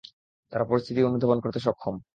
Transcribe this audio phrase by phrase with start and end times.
[0.53, 1.95] তারা পরিস্থিতি অনুধাবন করতে সক্ষম।